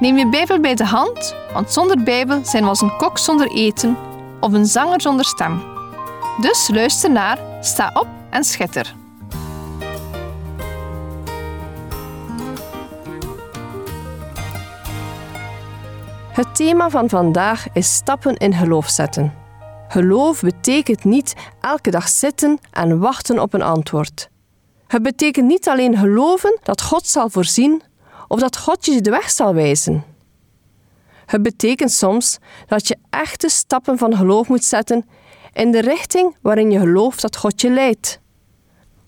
[0.00, 3.50] Neem je Bijbel bij de hand, want zonder Bijbel zijn we als een kok zonder
[3.50, 3.96] eten
[4.40, 5.62] of een zanger zonder stem.
[6.40, 8.94] Dus luister naar, sta op en schitter.
[16.32, 19.34] Het thema van vandaag is stappen in geloof zetten.
[19.88, 24.28] Geloof betekent niet elke dag zitten en wachten op een antwoord.
[24.86, 27.82] Het betekent niet alleen geloven dat God zal voorzien
[28.28, 30.04] of dat God je de weg zal wijzen.
[31.26, 35.08] Het betekent soms dat je echte stappen van geloof moet zetten
[35.52, 38.20] in de richting waarin je gelooft dat God je leidt.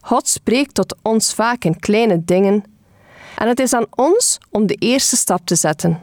[0.00, 2.64] God spreekt tot ons vaak in kleine dingen
[3.36, 6.00] en het is aan ons om de eerste stap te zetten.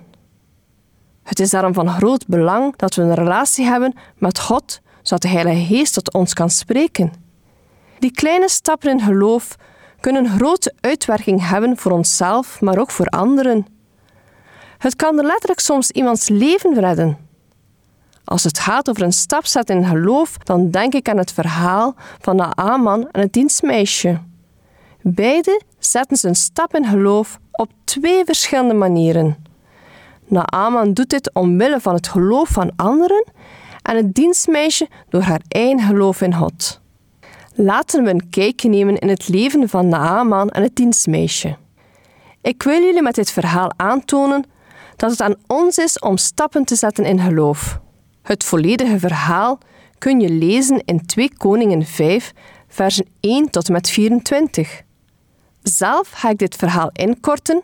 [1.23, 5.27] Het is daarom van groot belang dat we een relatie hebben met God, zodat de
[5.27, 7.13] Heilige Geest tot ons kan spreken.
[7.99, 9.55] Die kleine stappen in geloof
[10.03, 13.67] kunnen grote uitwerking hebben voor onszelf, maar ook voor anderen.
[14.77, 17.17] Het kan letterlijk soms iemands leven redden.
[18.23, 21.95] Als het gaat over een stap zetten in geloof, dan denk ik aan het verhaal
[22.19, 24.19] van Naaman en het dienstmeisje.
[25.01, 29.45] Beide zetten ze een stap in geloof op twee verschillende manieren.
[30.25, 33.25] Naaman doet dit omwille van het geloof van anderen
[33.81, 36.81] en het dienstmeisje door haar eigen geloof in God.
[37.55, 41.57] Laten we een kijkje nemen in het leven van Naaman en het dienstmeisje.
[42.41, 44.45] Ik wil jullie met dit verhaal aantonen
[44.95, 47.79] dat het aan ons is om stappen te zetten in geloof.
[48.21, 49.57] Het volledige verhaal
[49.97, 52.33] kun je lezen in 2 Koningen 5,
[52.67, 54.81] versen 1 tot en met 24.
[55.61, 57.61] Zelf ga ik dit verhaal inkorten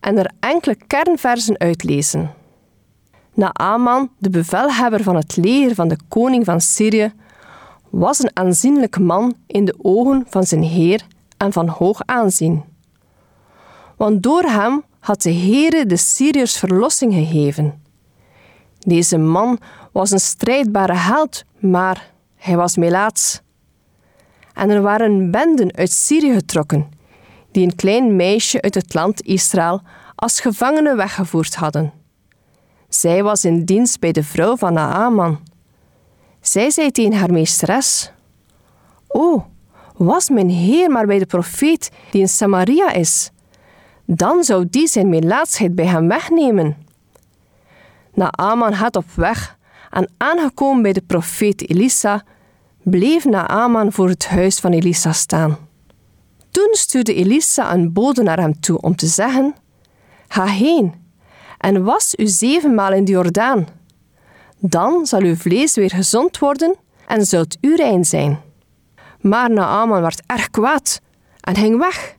[0.00, 2.34] en er enkele kernversen uitlezen.
[3.34, 7.12] Naaman, de bevelhebber van het leger van de koning van Syrië,
[7.90, 11.06] was een aanzienlijk man in de ogen van zijn heer
[11.36, 12.64] en van hoog aanzien.
[13.96, 17.82] Want door hem had de Heere de Syriërs verlossing gegeven.
[18.78, 19.58] Deze man
[19.92, 23.40] was een strijdbare held, maar hij was melaats.
[24.54, 26.88] En er waren benden uit Syrië getrokken,
[27.50, 29.82] die een klein meisje uit het land Israël
[30.14, 31.92] als gevangene weggevoerd hadden.
[32.88, 35.38] Zij was in dienst bij de vrouw van Naaman.
[36.40, 38.12] Zij zei tegen haar meesteres:
[39.08, 39.46] O,
[39.96, 43.30] was mijn heer maar bij de profeet die in Samaria is,
[44.04, 46.76] dan zou die zijn melaatsheid bij hem wegnemen.
[48.14, 49.58] Naaman gaat op weg
[49.90, 52.24] en aangekomen bij de profeet Elisa,
[52.82, 55.58] bleef Naaman voor het huis van Elisa staan.
[56.50, 59.54] Toen stuurde Elisa een bode naar hem toe om te zeggen:
[60.28, 60.94] Ga heen
[61.58, 63.66] en was u zevenmaal in de Jordaan.
[64.60, 66.76] Dan zal uw vlees weer gezond worden
[67.06, 68.40] en zult u rein zijn.
[69.20, 71.00] Maar Naaman werd erg kwaad
[71.40, 72.16] en ging weg.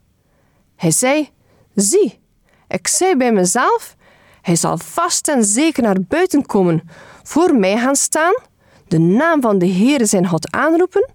[0.76, 1.30] Hij zei:
[1.76, 2.20] Zie,
[2.68, 3.96] ik zei bij mezelf:
[4.42, 6.82] Hij zal vast en zeker naar buiten komen,
[7.24, 8.34] voor mij gaan staan,
[8.88, 11.10] de naam van de Heere zijn God aanroepen,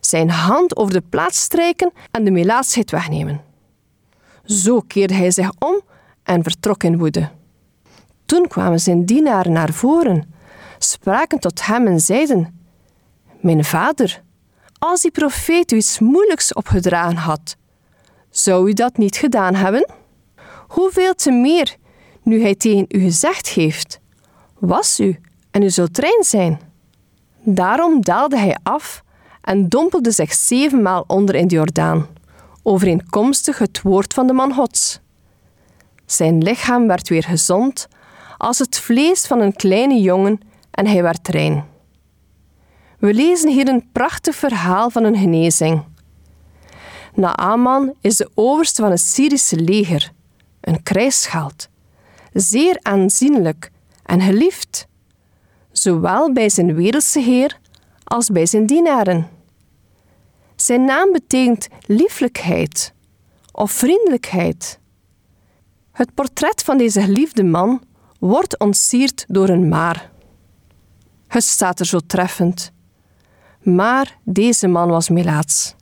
[0.00, 3.40] zijn hand over de plaats strijken en de melaatsheid wegnemen.
[4.44, 5.80] Zo keerde hij zich om
[6.22, 7.30] en vertrok in woede.
[8.24, 10.34] Toen kwamen zijn dienaren naar voren,
[10.84, 12.60] spraken tot hem en zeiden:
[13.40, 14.22] Mijn vader,
[14.78, 17.56] als die profeet u iets moeilijks opgedragen had,
[18.30, 19.90] zou u dat niet gedaan hebben?
[20.68, 21.76] Hoeveel te meer
[22.22, 24.00] nu hij tegen u gezegd heeft:
[24.58, 25.20] Was u
[25.50, 26.60] en u zult rein zijn.
[27.42, 29.02] Daarom daalde hij af
[29.42, 32.06] en dompelde zich zevenmaal onder in de Jordaan,
[32.62, 35.00] overeenkomstig het woord van de man Gods.
[36.06, 37.88] Zijn lichaam werd weer gezond
[38.38, 41.64] als het vlees van een kleine jongen en hij werd rein.
[42.98, 45.82] We lezen hier een prachtig verhaal van een genezing.
[47.14, 50.12] Naaman is de overste van het Syrische leger,
[50.60, 51.68] een krijgsschald,
[52.32, 53.70] zeer aanzienlijk
[54.02, 54.86] en geliefd,
[55.72, 57.58] zowel bij zijn wereldse heer
[58.04, 59.28] als bij zijn dienaren.
[60.56, 62.92] Zijn naam betekent lieflijkheid
[63.52, 64.78] of vriendelijkheid.
[65.92, 67.82] Het portret van deze geliefde man
[68.18, 70.10] wordt ontsierd door een maar.
[71.30, 72.72] Het staat er zo treffend.
[73.62, 75.74] Maar deze man was melaats.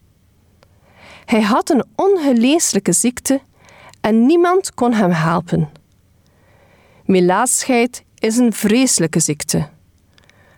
[1.24, 3.40] Hij had een ongeneeslijke ziekte
[4.00, 5.68] en niemand kon hem helpen.
[7.04, 9.68] Melaatsheid is een vreselijke ziekte.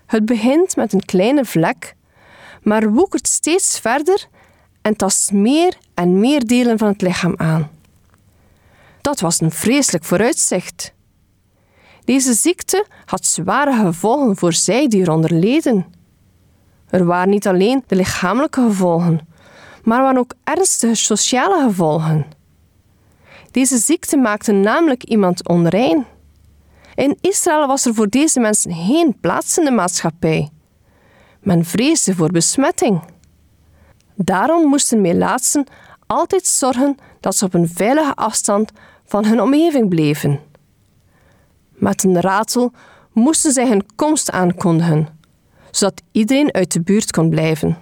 [0.06, 1.94] Het begint met een kleine vlek,
[2.62, 4.28] maar woekert steeds verder
[4.82, 7.70] en tast meer en meer delen van het lichaam aan.
[9.00, 10.92] Dat was een vreselijk vooruitzicht.
[12.04, 15.86] Deze ziekte had zware gevolgen voor zij die eronder leden.
[16.90, 19.28] Er waren niet alleen de lichamelijke gevolgen,
[19.84, 22.26] maar waren ook ernstige sociale gevolgen.
[23.50, 26.06] Deze ziekte maakte namelijk iemand onrein.
[26.94, 30.48] In Israël was er voor deze mensen geen plaats in de maatschappij.
[31.40, 33.02] Men vreesde voor besmetting.
[34.14, 35.66] Daarom moesten melaatsen
[36.06, 38.72] altijd zorgen dat ze op een veilige afstand
[39.04, 40.40] van hun omgeving bleven.
[41.80, 42.72] Met een ratel
[43.12, 45.08] moesten zij hun komst aankondigen,
[45.70, 47.78] zodat iedereen uit de buurt kon blijven.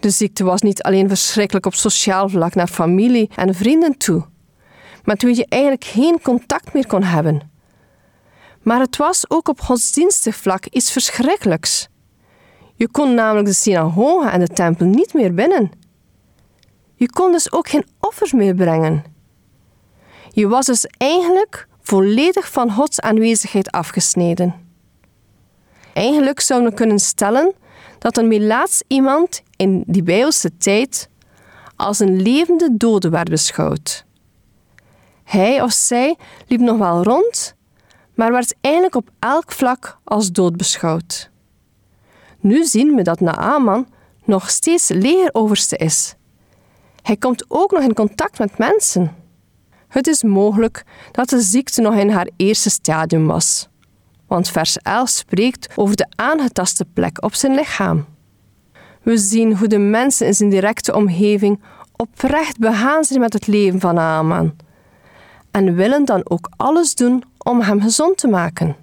[0.00, 4.26] De ziekte was niet alleen verschrikkelijk op sociaal vlak naar familie en vrienden toe,
[5.04, 7.50] met wie je eigenlijk geen contact meer kon hebben.
[8.62, 11.88] Maar het was ook op godsdienstig vlak iets verschrikkelijks.
[12.74, 15.70] Je kon namelijk de synagoge en de tempel niet meer binnen.
[16.94, 19.04] Je kon dus ook geen offers meer brengen.
[20.30, 24.54] Je was dus eigenlijk volledig van Gods aanwezigheid afgesneden.
[25.92, 27.54] Eigenlijk zouden we kunnen stellen
[27.98, 31.08] dat een melaats iemand in die Bijbelse tijd
[31.76, 34.04] als een levende dode werd beschouwd.
[35.24, 37.54] Hij of zij liep nog wel rond,
[38.14, 41.30] maar werd eigenlijk op elk vlak als dood beschouwd.
[42.40, 43.86] Nu zien we dat Naaman
[44.24, 46.14] nog steeds legeroverste is.
[47.02, 49.21] Hij komt ook nog in contact met mensen.
[49.92, 53.68] Het is mogelijk dat de ziekte nog in haar eerste stadium was,
[54.26, 58.04] want vers 11 spreekt over de aangetaste plek op zijn lichaam.
[59.02, 61.60] We zien hoe de mensen in zijn directe omgeving
[61.96, 64.56] oprecht begaan zijn met het leven van Naaman
[65.50, 68.76] en willen dan ook alles doen om hem gezond te maken.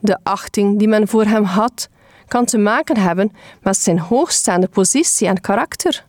[0.00, 1.88] De achting die men voor hem had,
[2.28, 3.32] kan te maken hebben
[3.62, 6.08] met zijn hoogstaande positie en karakter.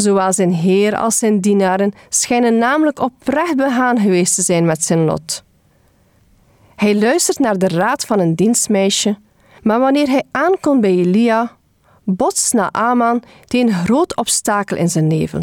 [0.00, 5.04] Zowel zijn heer als zijn dienaren schijnen namelijk oprecht begaan geweest te zijn met zijn
[5.04, 5.44] lot.
[6.76, 9.18] Hij luistert naar de raad van een dienstmeisje,
[9.62, 11.56] maar wanneer hij aankomt bij Elia,
[12.04, 15.42] botst Naaman tegen een groot obstakel in zijn leven.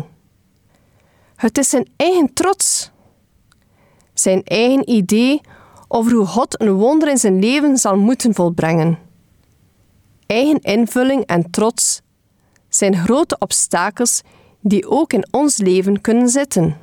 [1.36, 2.92] Het is zijn eigen trots.
[4.14, 5.42] Zijn eigen idee
[5.88, 8.98] over hoe God een wonder in zijn leven zal moeten volbrengen.
[10.26, 12.02] Eigen invulling en trots
[12.70, 14.22] zijn grote obstakels
[14.68, 16.78] die ook in ons leven kunnen zitten.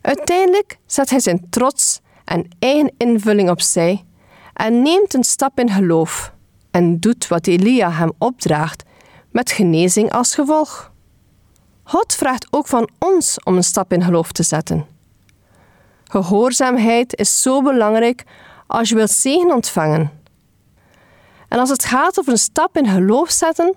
[0.00, 4.04] Uiteindelijk zet hij zijn trots en eigen invulling opzij
[4.52, 6.32] en neemt een stap in geloof
[6.70, 8.82] en doet wat Elia hem opdraagt
[9.30, 10.92] met genezing als gevolg.
[11.82, 14.86] God vraagt ook van ons om een stap in geloof te zetten.
[16.04, 18.24] Gehoorzaamheid is zo belangrijk
[18.66, 20.10] als je wilt zegen ontvangen.
[21.48, 23.74] En als het gaat over een stap in geloof zetten,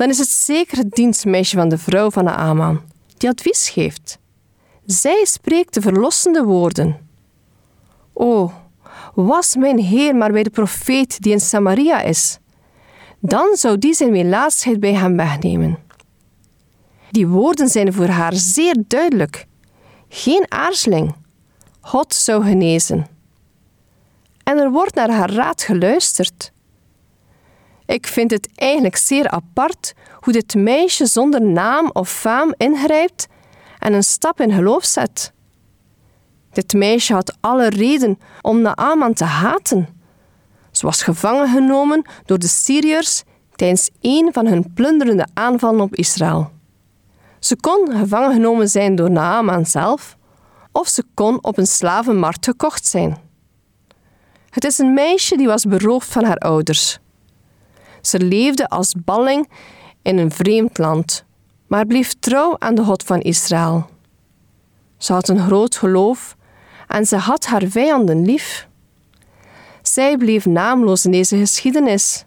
[0.00, 2.80] dan is het zeker het dienstmeisje van de vrouw van de Aman
[3.16, 4.18] die advies geeft.
[4.86, 7.08] Zij spreekt de verlossende woorden.
[8.12, 8.52] O,
[9.14, 12.38] was mijn Heer maar bij de profeet die in Samaria is,
[13.18, 15.78] dan zou die zijn melaatsheid bij hem wegnemen.
[17.10, 19.46] Die woorden zijn voor haar zeer duidelijk.
[20.08, 21.14] Geen aarzeling.
[21.80, 23.06] God zou genezen.
[24.44, 26.52] En er wordt naar haar raad geluisterd.
[27.90, 33.26] Ik vind het eigenlijk zeer apart hoe dit meisje zonder naam of faam ingrijpt
[33.78, 35.32] en een stap in geloof zet.
[36.52, 39.88] Dit meisje had alle reden om Naaman te haten.
[40.70, 43.22] Ze was gevangen genomen door de Syriërs
[43.54, 46.50] tijdens een van hun plunderende aanvallen op Israël.
[47.38, 50.16] Ze kon gevangen genomen zijn door Naaman zelf,
[50.72, 53.18] of ze kon op een slavenmarkt gekocht zijn.
[54.50, 57.00] Het is een meisje die was beroofd van haar ouders.
[58.02, 59.48] Ze leefde als balling
[60.02, 61.24] in een vreemd land,
[61.66, 63.88] maar bleef trouw aan de God van Israël.
[64.96, 66.36] Ze had een groot geloof
[66.88, 68.68] en ze had haar vijanden lief.
[69.82, 72.24] Zij bleef naamloos in deze geschiedenis,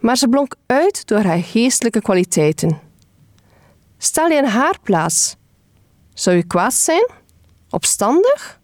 [0.00, 2.80] maar ze blonk uit door haar geestelijke kwaliteiten.
[3.98, 5.36] Stel je in haar plaats.
[6.14, 7.08] Zou je kwaad zijn?
[7.70, 8.60] Opstandig?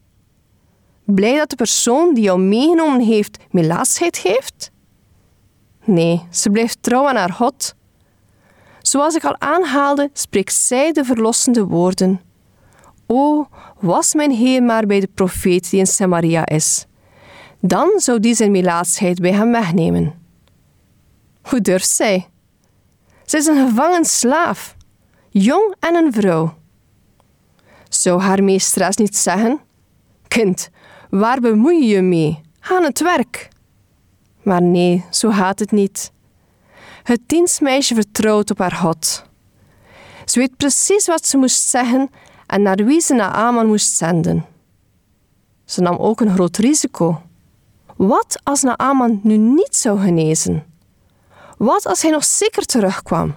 [1.04, 4.71] Blij dat de persoon die jou meegenomen heeft melaatsheid heeft?
[5.85, 7.75] Nee, ze blijft trouw aan haar God.
[8.83, 12.21] Zoals ik al aanhaalde, spreekt zij de verlossende woorden.
[13.07, 13.47] O,
[13.81, 16.87] was mijn Heer maar bij de profeet die in Samaria is.
[17.61, 20.14] Dan zou die zijn melaatsheid bij hem wegnemen.
[21.43, 22.29] Hoe durft zij?
[23.25, 24.76] Zij is een gevangen slaaf,
[25.31, 26.55] jong en een vrouw.
[27.88, 29.61] Zou haar meesteres niet zeggen:
[30.29, 30.71] Kind,
[31.11, 32.41] waar bemoei je je mee?
[32.61, 33.49] Ga aan het werk.
[34.45, 36.13] Maar nee, zo gaat het niet.
[37.03, 39.25] Het dienstmeisje vertrouwt op haar God.
[40.25, 42.11] Ze weet precies wat ze moest zeggen
[42.47, 44.47] en naar wie ze Naaman moest zenden.
[45.65, 47.23] Ze nam ook een groot risico.
[47.97, 50.65] Wat als Naaman nu niet zou genezen?
[51.59, 53.35] Wat als hij nog zeker terugkwam?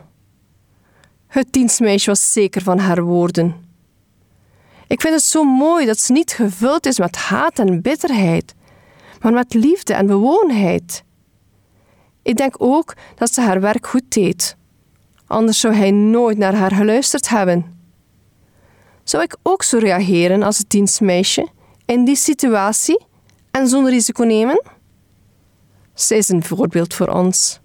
[1.28, 3.56] Het dienstmeisje was zeker van haar woorden.
[4.88, 8.56] Ik vind het zo mooi dat ze niet gevuld is met haat en bitterheid,
[9.28, 11.04] maar met liefde en bewoonheid.
[12.22, 14.58] Ik denk ook dat ze haar werk goed deed.
[15.26, 17.80] Anders zou hij nooit naar haar geluisterd hebben.
[19.04, 21.48] Zou ik ook zo reageren als het dienstmeisje
[21.86, 23.06] in die situatie
[23.52, 24.62] en zo'n risico nemen?
[25.94, 27.60] Zij is een voorbeeld voor ons.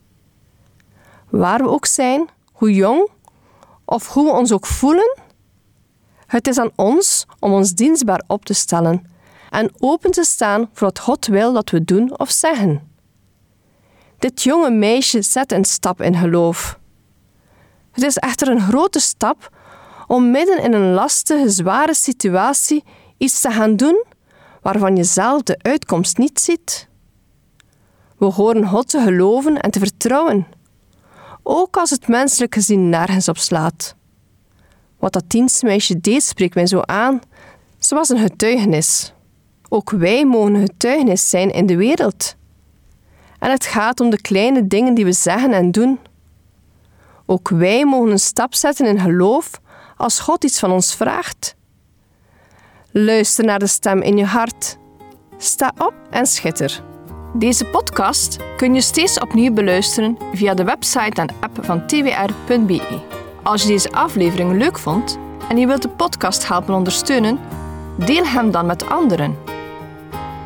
[1.31, 3.09] Waar we ook zijn, hoe jong
[3.85, 5.19] of hoe we ons ook voelen,
[6.27, 9.12] het is aan ons om ons dienstbaar op te stellen
[9.53, 12.91] en open te staan voor wat God wil dat we doen of zeggen.
[14.19, 16.79] Dit jonge meisje zet een stap in geloof.
[17.93, 19.57] Het is echter een grote stap
[20.07, 22.85] om midden in een lastige, zware situatie
[23.19, 24.05] iets te gaan doen
[24.63, 26.89] waarvan je zelf de uitkomst niet ziet.
[28.19, 30.47] We horen God te geloven en te vertrouwen,
[31.43, 33.95] ook als het menselijk gezien nergens op slaat.
[34.99, 37.21] Wat dat dienstmeisje deed spreekt mij zo aan.
[37.79, 39.13] Ze was een getuigenis.
[39.75, 42.37] Ook wij mogen getuigenis zijn in de wereld.
[43.39, 45.99] En het gaat om de kleine dingen die we zeggen en doen.
[47.27, 49.51] Ook wij mogen een stap zetten in geloof
[49.97, 51.55] als God iets van ons vraagt.
[52.91, 54.77] Luister naar de stem in je hart.
[55.39, 56.83] Sta op en schitter.
[57.35, 63.01] Deze podcast kun je steeds opnieuw beluisteren via de website en app van twr.be.
[63.43, 67.39] Als je deze aflevering leuk vond en je wilt de podcast helpen ondersteunen,
[67.97, 69.53] deel hem dan met anderen.